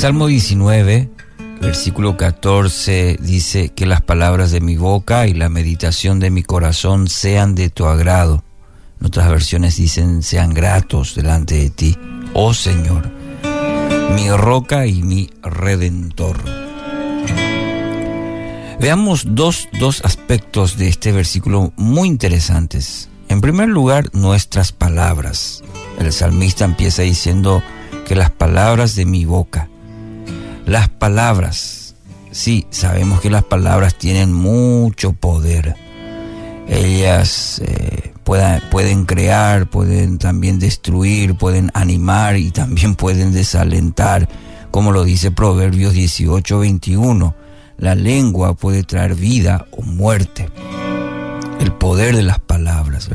Salmo 0.00 0.28
19, 0.28 1.10
versículo 1.60 2.16
14 2.16 3.18
dice 3.20 3.68
que 3.68 3.84
las 3.84 4.00
palabras 4.00 4.50
de 4.50 4.62
mi 4.62 4.78
boca 4.78 5.26
y 5.26 5.34
la 5.34 5.50
meditación 5.50 6.20
de 6.20 6.30
mi 6.30 6.42
corazón 6.42 7.06
sean 7.06 7.54
de 7.54 7.68
tu 7.68 7.84
agrado. 7.84 8.42
En 8.98 9.08
otras 9.08 9.28
versiones 9.28 9.76
dicen 9.76 10.22
sean 10.22 10.54
gratos 10.54 11.14
delante 11.14 11.56
de 11.56 11.68
ti, 11.68 11.98
oh 12.32 12.54
Señor, 12.54 13.10
mi 14.14 14.30
roca 14.30 14.86
y 14.86 15.02
mi 15.02 15.28
redentor. 15.42 16.38
Veamos 18.80 19.24
dos, 19.28 19.68
dos 19.78 20.00
aspectos 20.02 20.78
de 20.78 20.88
este 20.88 21.12
versículo 21.12 21.74
muy 21.76 22.08
interesantes. 22.08 23.10
En 23.28 23.42
primer 23.42 23.68
lugar, 23.68 24.08
nuestras 24.14 24.72
palabras. 24.72 25.62
El 25.98 26.10
salmista 26.10 26.64
empieza 26.64 27.02
diciendo 27.02 27.62
que 28.06 28.14
las 28.14 28.30
palabras 28.30 28.96
de 28.96 29.04
mi 29.04 29.26
boca 29.26 29.69
las 30.66 30.88
palabras. 30.88 31.94
Sí, 32.30 32.66
sabemos 32.70 33.20
que 33.20 33.30
las 33.30 33.44
palabras 33.44 33.96
tienen 33.96 34.32
mucho 34.32 35.12
poder. 35.12 35.74
Ellas 36.68 37.60
eh, 37.64 38.12
pueden 38.22 39.04
crear, 39.04 39.68
pueden 39.68 40.18
también 40.18 40.60
destruir, 40.60 41.34
pueden 41.34 41.70
animar 41.74 42.36
y 42.36 42.52
también 42.52 42.94
pueden 42.94 43.32
desalentar, 43.32 44.28
como 44.70 44.92
lo 44.92 45.02
dice 45.02 45.32
Proverbios 45.32 45.92
18, 45.94 46.60
21. 46.60 47.34
La 47.78 47.96
lengua 47.96 48.54
puede 48.54 48.84
traer 48.84 49.16
vida 49.16 49.66
o 49.72 49.82
muerte. 49.82 50.48
El 51.58 51.72
poder 51.72 52.14
de 52.14 52.22
las 52.22 52.38
palabras. 52.38 53.10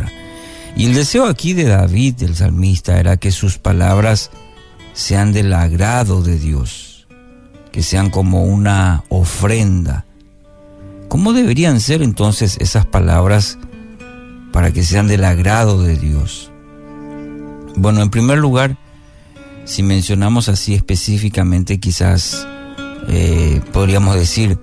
Y 0.75 0.87
el 0.87 0.93
deseo 0.93 1.25
aquí 1.25 1.53
de 1.53 1.65
David, 1.65 2.21
el 2.23 2.35
salmista, 2.35 2.99
era 2.99 3.15
que 3.15 3.31
sus 3.31 3.57
palabras 3.57 4.31
sean 4.93 5.31
del 5.31 5.53
agrado 5.53 6.21
de 6.21 6.37
Dios 6.37 6.94
que 7.75 7.83
sean 7.83 8.09
como 8.09 8.45
una 8.45 9.03
ofrenda. 9.09 10.05
¿Cómo 11.09 11.33
deberían 11.33 11.81
ser 11.81 12.01
entonces 12.01 12.55
esas 12.61 12.85
palabras 12.85 13.57
para 14.53 14.71
que 14.71 14.81
sean 14.81 15.09
del 15.09 15.25
agrado 15.25 15.83
de 15.83 15.97
Dios? 15.97 16.53
Bueno, 17.75 18.01
en 18.01 18.09
primer 18.09 18.37
lugar, 18.37 18.77
si 19.65 19.83
mencionamos 19.83 20.47
así 20.47 20.73
específicamente, 20.73 21.77
quizás 21.81 22.47
eh, 23.09 23.59
podríamos 23.73 24.15
decir 24.15 24.57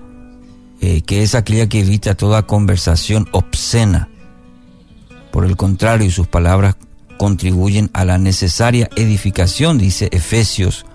eh, 0.80 1.02
que 1.02 1.22
es 1.22 1.34
aquella 1.34 1.68
que 1.68 1.80
evita 1.80 2.14
toda 2.14 2.46
conversación 2.46 3.28
obscena. 3.33 4.08
Por 5.30 5.44
el 5.44 5.58
contrario, 5.58 6.10
sus 6.10 6.28
palabras 6.28 6.77
contribuyen 7.18 7.90
a 7.92 8.06
la 8.06 8.16
necesaria 8.16 8.88
edificación, 8.96 9.77
dice 9.77 10.08
Efesios 10.12 10.86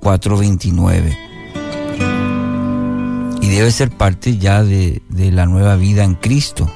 4:29 0.00 1.35
y 3.46 3.48
debe 3.48 3.70
ser 3.70 3.90
parte 3.90 4.38
ya 4.38 4.64
de, 4.64 5.00
la 5.08 5.46
nueva 5.46 5.76
vida 5.76 6.02
en 6.02 6.14
Cristo. 6.16 6.68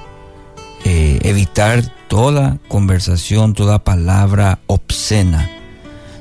Eh, 0.85 1.19
evitar 1.25 1.83
toda 2.07 2.59
conversación, 2.69 3.55
toda 3.55 3.83
palabra 3.83 4.61
obscena, 4.69 5.51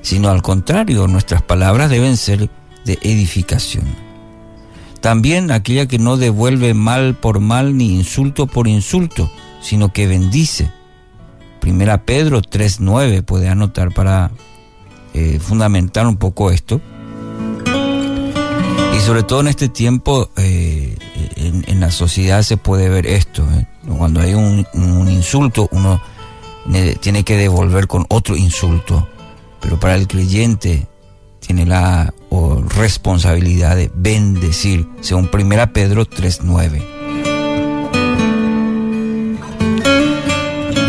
sino 0.02 0.30
al 0.30 0.42
contrario, 0.42 1.08
nuestras 1.08 1.44
palabras 1.44 1.92
deben 1.92 2.18
ser 2.18 2.50
de 2.84 2.98
edificación. 3.04 3.86
También 5.02 5.52
aquella 5.52 5.86
que 5.86 6.00
no 6.00 6.18
devuelve 6.18 6.74
mal 6.74 7.14
por 7.14 7.40
mal 7.40 7.78
ni 7.78 7.96
insulto 7.96 8.48
por 8.48 8.68
insulto, 8.68 9.32
sino 9.62 9.94
que 9.94 10.08
bendice. 10.08 10.72
Primera 11.60 12.06
Pedro 12.06 12.42
3.9 12.42 13.24
puede 13.24 13.50
anotar 13.50 13.94
para 13.94 14.32
eh, 15.14 15.38
fundamentar 15.40 16.08
un 16.08 16.18
poco 16.18 16.50
esto. 16.50 16.82
Y 19.00 19.02
sobre 19.02 19.24
todo 19.24 19.40
en 19.40 19.48
este 19.48 19.70
tiempo, 19.70 20.30
eh, 20.36 20.98
en, 21.38 21.80
la 21.80 21.90
sociedad 21.90 22.42
se 22.42 22.58
puede 22.58 22.90
ver 22.90 23.08
esto. 23.08 23.48
¿eh? 23.54 23.66
Cuando 23.98 24.20
hay 24.20 24.34
un, 24.34 24.66
insulto, 25.10 25.70
uno 25.72 26.02
tiene 27.00 27.24
que 27.24 27.38
devolver 27.38 27.88
con 27.88 28.06
otro 28.10 28.36
insulto. 28.36 29.08
Pero 29.62 29.80
para 29.80 29.96
el 29.96 30.06
creyente 30.06 30.86
tiene 31.40 31.66
la 31.66 32.14
responsabilidad 32.76 33.78
de 33.78 33.90
bendecir, 33.96 34.86
según 35.00 35.30
1 35.34 35.72
Pedro 35.72 36.06
3.9. 36.06 36.84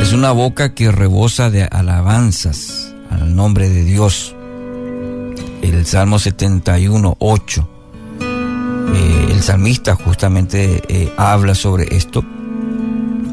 Es 0.03 0.13
una 0.13 0.33
boca 0.33 0.75
que 0.75 0.91
rebosa 0.91 1.49
de 1.49 1.63
alabanzas 1.63 2.93
al 3.09 3.37
nombre 3.37 3.69
de 3.69 3.85
Dios. 3.85 4.35
El 5.63 5.87
Salmo 5.87 6.19
71, 6.19 7.17
8 7.21 7.69
eh, 8.95 9.29
el 9.31 9.43
salmista 9.43 9.95
justamente 9.95 10.83
eh, 10.89 11.13
habla 11.17 11.55
sobre 11.55 11.97
esto, 11.97 12.25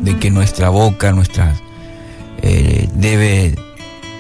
de 0.02 0.18
que 0.20 0.32
nuestra 0.32 0.70
boca, 0.70 1.12
nuestra, 1.12 1.56
eh, 2.42 2.90
debe 2.94 3.56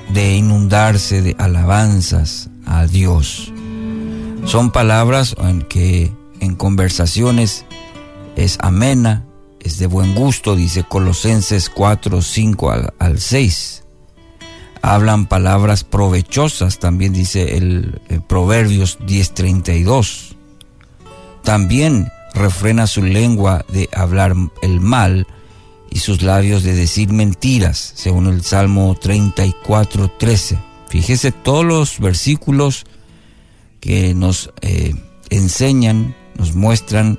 de 0.09 0.35
inundarse 0.35 1.21
de 1.21 1.35
alabanzas 1.37 2.49
a 2.65 2.87
Dios. 2.87 3.51
Son 4.45 4.71
palabras 4.71 5.35
en 5.39 5.61
que 5.61 6.11
en 6.39 6.55
conversaciones 6.55 7.65
es 8.35 8.57
amena, 8.61 9.25
es 9.59 9.77
de 9.77 9.87
buen 9.87 10.15
gusto, 10.15 10.55
dice 10.55 10.83
Colosenses 10.83 11.69
4, 11.69 12.21
5 12.21 12.71
al, 12.71 12.93
al 12.99 13.19
6. 13.19 13.83
Hablan 14.81 15.25
palabras 15.25 15.83
provechosas, 15.83 16.79
también 16.79 17.13
dice 17.13 17.57
el, 17.57 18.01
el 18.09 18.21
Proverbios 18.21 18.97
10, 19.05 19.33
32 19.33 20.36
también 21.47 22.11
refrena 22.33 22.87
su 22.87 23.01
lengua 23.01 23.63
de 23.69 23.87
hablar 23.93 24.35
el 24.61 24.81
mal 24.81 25.27
y 25.89 25.99
sus 25.99 26.21
labios 26.21 26.61
de 26.61 26.75
decir 26.75 27.13
mentiras, 27.13 27.93
según 27.95 28.27
el 28.27 28.43
Salmo 28.43 28.97
34, 28.99 30.11
13. 30.19 30.59
Fíjese 30.89 31.31
todos 31.31 31.63
los 31.63 31.99
versículos 32.01 32.85
que 33.79 34.13
nos 34.13 34.51
eh, 34.59 34.93
enseñan, 35.29 36.17
nos 36.37 36.53
muestran 36.53 37.17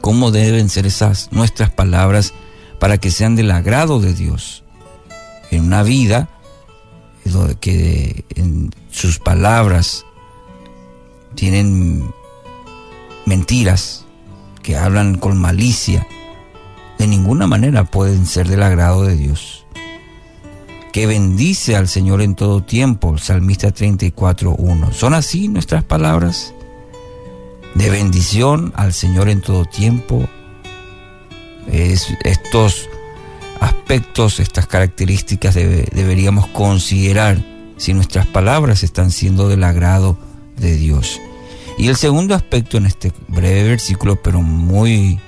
cómo 0.00 0.30
deben 0.30 0.70
ser 0.70 0.86
esas 0.86 1.30
nuestras 1.30 1.70
palabras 1.70 2.32
para 2.80 2.96
que 2.96 3.10
sean 3.10 3.36
del 3.36 3.50
agrado 3.50 4.00
de 4.00 4.14
Dios. 4.14 4.64
En 5.50 5.66
una 5.66 5.82
vida 5.82 6.30
que 7.60 8.24
en 8.36 8.70
sus 8.90 9.18
palabras 9.18 10.06
tienen 11.34 12.10
que 14.62 14.76
hablan 14.76 15.16
con 15.16 15.38
malicia, 15.38 16.06
de 16.98 17.06
ninguna 17.06 17.46
manera 17.46 17.84
pueden 17.84 18.26
ser 18.26 18.46
del 18.46 18.62
agrado 18.62 19.04
de 19.04 19.16
Dios. 19.16 19.64
Que 20.92 21.06
bendice 21.06 21.74
al 21.74 21.88
Señor 21.88 22.20
en 22.20 22.34
todo 22.34 22.62
tiempo, 22.62 23.16
Salmista 23.16 23.68
34.1. 23.68 24.92
¿Son 24.92 25.14
así 25.14 25.48
nuestras 25.48 25.82
palabras? 25.82 26.52
De 27.74 27.88
bendición 27.88 28.74
al 28.76 28.92
Señor 28.92 29.30
en 29.30 29.40
todo 29.40 29.64
tiempo. 29.64 30.28
Es, 31.72 32.08
estos 32.24 32.86
aspectos, 33.60 34.40
estas 34.40 34.66
características 34.66 35.54
deberíamos 35.54 36.48
considerar 36.48 37.42
si 37.78 37.94
nuestras 37.94 38.26
palabras 38.26 38.82
están 38.82 39.10
siendo 39.10 39.48
del 39.48 39.64
agrado 39.64 40.18
de 40.58 40.76
Dios. 40.76 41.18
Y 41.78 41.86
el 41.86 41.96
segundo 41.96 42.34
aspecto 42.34 42.76
en 42.76 42.86
este 42.86 43.12
breve 43.28 43.62
versículo, 43.68 44.16
pero 44.20 44.42
muy 44.42 45.20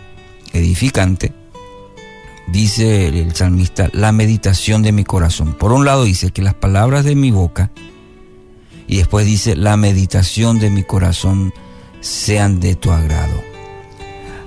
edificante, 0.52 1.32
dice 2.48 3.06
el 3.06 3.34
salmista, 3.36 3.88
la 3.92 4.10
meditación 4.10 4.82
de 4.82 4.90
mi 4.90 5.04
corazón. 5.04 5.54
Por 5.54 5.72
un 5.72 5.84
lado 5.84 6.04
dice 6.04 6.32
que 6.32 6.42
las 6.42 6.54
palabras 6.54 7.04
de 7.04 7.14
mi 7.14 7.30
boca, 7.30 7.70
y 8.88 8.96
después 8.96 9.24
dice, 9.24 9.54
la 9.54 9.76
meditación 9.76 10.58
de 10.58 10.70
mi 10.70 10.82
corazón 10.82 11.54
sean 12.00 12.58
de 12.58 12.74
tu 12.74 12.90
agrado. 12.90 13.40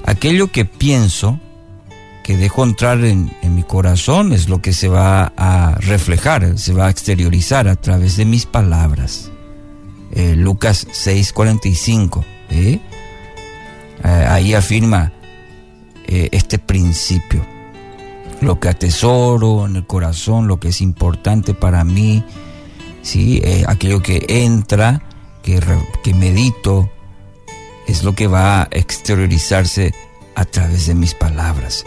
Aquello 0.06 0.52
que 0.52 0.66
pienso, 0.66 1.40
que 2.24 2.36
dejo 2.36 2.66
entrar 2.66 3.04
en, 3.06 3.32
mi 3.44 3.64
corazón, 3.64 4.34
es 4.34 4.50
lo 4.50 4.62
que 4.62 4.74
se 4.74 4.90
va 4.90 5.32
a 5.38 5.76
reflejar, 5.80 6.58
se 6.58 6.74
va 6.74 6.88
a 6.88 6.90
exteriorizar 6.90 7.70
a 7.70 7.78
través 7.78 8.18
de 8.18 8.26
mis 8.26 8.46
palabras. 8.46 9.32
Eh, 10.16 10.36
Lucas 10.36 10.88
6:45. 10.88 12.24
¿eh? 12.52 12.80
¿eh? 14.04 14.08
ahí 14.30 14.54
afirma 14.54 15.12
este 16.06 16.60
principio. 16.60 17.44
Lo 18.42 18.60
que 18.60 18.70
atesoro 18.70 19.66
en 19.66 19.78
el 19.78 19.88
corazón, 19.88 20.48
lo 20.48 20.60
que 20.60 20.68
es 20.68 20.82
importante 20.82 21.56
para 21.56 21.84
mí, 21.84 22.24
¿sí? 23.02 23.42
aquello 23.68 24.04
que 24.04 24.24
entra, 24.28 25.02
que, 25.42 25.60
que 26.04 26.14
medito, 26.14 26.92
es 27.88 28.04
lo 28.04 28.14
que 28.14 28.28
va 28.28 28.62
a 28.62 28.68
exteriorizarse 28.70 29.96
a 30.36 30.46
través 30.46 30.86
de 30.86 30.94
mis 30.94 31.16
palabras. 31.16 31.84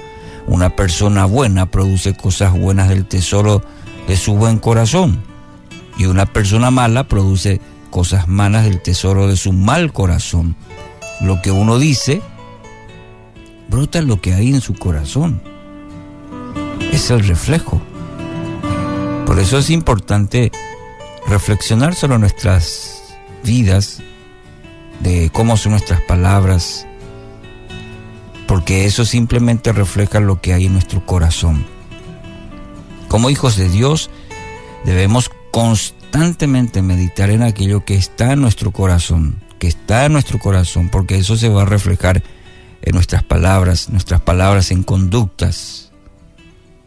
Una 0.49 0.75
persona 0.75 1.25
buena 1.27 1.71
produce 1.71 2.17
cosas 2.17 2.53
buenas 2.53 2.89
del 2.89 3.07
tesoro 3.07 3.63
de 4.09 4.17
su 4.17 4.35
buen 4.35 4.59
corazón 4.59 5.23
y 5.99 6.07
una 6.07 6.27
persona 6.27 6.73
mala 6.73 7.07
produce 7.07 7.61
cosas 7.97 8.29
malas 8.29 8.65
del 8.65 8.83
tesoro 8.83 9.27
de 9.27 9.39
su 9.39 9.55
mal 9.55 9.91
corazón. 9.91 10.55
Lo 11.23 11.41
que 11.41 11.51
uno 11.51 11.79
dice, 11.79 12.21
brota 13.71 14.03
lo 14.03 14.21
que 14.21 14.35
hay 14.35 14.51
en 14.51 14.61
su 14.61 14.75
corazón. 14.75 15.41
Es 16.93 17.11
el 17.11 17.27
reflejo. 17.27 17.81
Por 19.25 19.39
eso 19.39 19.57
es 19.57 19.71
importante 19.71 20.53
reflexionar 21.27 21.95
sobre 21.95 22.19
nuestras 22.19 23.17
vidas, 23.43 24.03
de 25.01 25.31
cómo 25.33 25.57
son 25.57 25.73
nuestras 25.73 26.03
palabras, 26.03 26.87
porque 28.47 28.85
eso 28.85 29.07
simplemente 29.07 29.73
refleja 29.73 30.21
lo 30.21 30.43
que 30.43 30.53
hay 30.53 30.67
en 30.67 30.75
nuestro 30.75 31.07
corazón. 31.07 31.65
Como 33.09 33.31
hijos 33.31 33.57
de 33.57 33.71
Dios, 33.71 34.11
debemos 34.85 35.31
constantemente 35.51 36.06
meditar 36.83 37.31
en 37.31 37.43
aquello 37.43 37.85
que 37.85 37.95
está 37.95 38.33
en 38.33 38.41
nuestro 38.41 38.71
corazón, 38.71 39.37
que 39.59 39.69
está 39.69 40.07
en 40.07 40.13
nuestro 40.13 40.39
corazón, 40.39 40.89
porque 40.89 41.17
eso 41.17 41.37
se 41.37 41.49
va 41.49 41.63
a 41.63 41.67
reflejar 41.67 42.23
en 42.83 42.95
nuestras 42.95 43.23
palabras, 43.23 43.91
nuestras 43.91 44.21
palabras 44.21 44.71
en 44.71 44.83
conductas, 44.83 45.93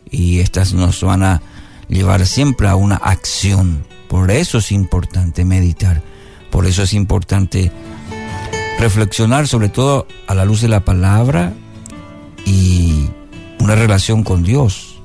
y 0.09 0.39
estas 0.39 0.73
nos 0.73 1.03
van 1.03 1.23
a 1.23 1.41
llevar 1.87 2.25
siempre 2.25 2.67
a 2.67 2.75
una 2.75 2.95
acción. 2.95 3.85
Por 4.07 4.31
eso 4.31 4.57
es 4.57 4.71
importante 4.71 5.45
meditar, 5.45 6.01
por 6.49 6.65
eso 6.65 6.83
es 6.83 6.93
importante 6.93 7.71
reflexionar 8.79 9.47
sobre 9.47 9.69
todo 9.69 10.07
a 10.27 10.33
la 10.33 10.45
luz 10.45 10.61
de 10.61 10.69
la 10.69 10.83
palabra 10.85 11.53
y 12.45 13.07
una 13.59 13.75
relación 13.75 14.23
con 14.23 14.41
Dios. 14.43 15.01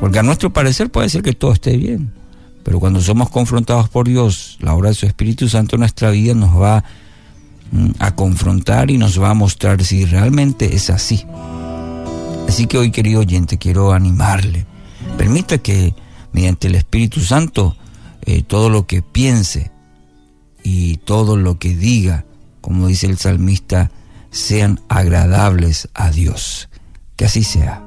Porque 0.00 0.18
a 0.18 0.22
nuestro 0.22 0.52
parecer 0.52 0.90
puede 0.90 1.08
ser 1.08 1.22
que 1.22 1.32
todo 1.32 1.52
esté 1.52 1.76
bien, 1.76 2.12
pero 2.64 2.80
cuando 2.80 3.00
somos 3.00 3.28
confrontados 3.28 3.88
por 3.88 4.08
Dios, 4.08 4.56
la 4.60 4.74
obra 4.74 4.88
de 4.88 4.94
su 4.94 5.06
Espíritu 5.06 5.48
Santo 5.48 5.76
en 5.76 5.80
nuestra 5.80 6.10
vida 6.10 6.34
nos 6.34 6.60
va 6.60 6.82
mm, 7.70 7.90
a 7.98 8.16
confrontar 8.16 8.90
y 8.90 8.98
nos 8.98 9.20
va 9.20 9.30
a 9.30 9.34
mostrar 9.34 9.84
si 9.84 10.06
realmente 10.06 10.74
es 10.74 10.90
así. 10.90 11.24
Así 12.48 12.66
que 12.66 12.78
hoy, 12.78 12.90
querido 12.90 13.20
oyente, 13.20 13.58
quiero 13.58 13.92
animarle. 13.92 14.66
Permita 15.18 15.58
que 15.58 15.94
mediante 16.32 16.68
el 16.68 16.74
Espíritu 16.74 17.20
Santo 17.20 17.76
eh, 18.22 18.42
todo 18.42 18.70
lo 18.70 18.86
que 18.86 19.02
piense 19.02 19.70
y 20.62 20.96
todo 20.98 21.36
lo 21.36 21.58
que 21.58 21.76
diga, 21.76 22.24
como 22.62 22.86
dice 22.86 23.06
el 23.06 23.18
salmista, 23.18 23.90
sean 24.30 24.80
agradables 24.88 25.90
a 25.94 26.10
Dios. 26.10 26.70
Que 27.16 27.26
así 27.26 27.44
sea. 27.44 27.83